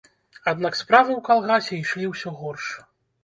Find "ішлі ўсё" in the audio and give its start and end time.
1.83-2.35